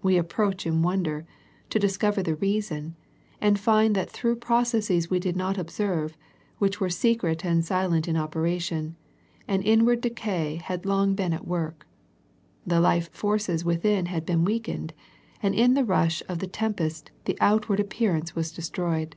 We 0.00 0.16
approach, 0.16 0.64
in 0.64 0.82
wonder, 0.82 1.26
to 1.70 1.80
discover 1.80 2.22
the 2.22 2.36
reason, 2.36 2.94
and 3.40 3.58
find 3.58 3.96
that 3.96 4.08
through 4.08 4.36
processes 4.36 5.10
we 5.10 5.18
did 5.18 5.34
not 5.34 5.58
observe, 5.58 6.16
which 6.58 6.78
were 6.80 6.88
secret 6.88 7.44
and 7.44 7.64
silent 7.64 8.06
in 8.06 8.16
operation, 8.16 8.94
an 9.48 9.62
inward 9.62 10.02
decay 10.02 10.60
had 10.64 10.86
long 10.86 11.16
been 11.16 11.32
at 11.32 11.48
work. 11.48 11.84
The 12.64 12.80
life 12.80 13.10
forces 13.12 13.64
within 13.64 14.06
had 14.06 14.24
been 14.24 14.44
weakened, 14.44 14.92
and 15.42 15.52
in 15.52 15.74
the 15.74 15.82
rush 15.84 16.22
of 16.28 16.38
the 16.38 16.46
tempest 16.46 17.10
the 17.24 17.36
outward 17.40 17.80
appear 17.80 18.14
ance 18.14 18.36
was 18.36 18.52
destroyed. 18.52 19.16